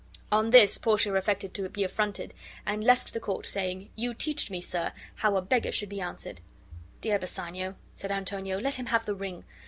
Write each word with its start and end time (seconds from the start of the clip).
On 0.31 0.49
this 0.49 0.79
Portia 0.79 1.13
affected 1.13 1.53
to 1.53 1.69
be 1.69 1.83
affronted, 1.83 2.33
and 2.65 2.83
left 2.83 3.13
the 3.13 3.19
court, 3.19 3.45
saying, 3.45 3.91
"You 3.95 4.15
teach 4.15 4.49
me, 4.49 4.59
sir, 4.59 4.93
how 5.17 5.35
a 5.37 5.43
beggar 5.43 5.71
should 5.71 5.89
be 5.89 6.01
answered." 6.01 6.41
"Dear 7.01 7.19
Bassanio," 7.19 7.75
said 7.93 8.09
Antonio, 8.11 8.59
"let 8.59 8.77
him 8.79 8.87
have 8.87 9.05
the 9.05 9.13
ring. 9.13 9.43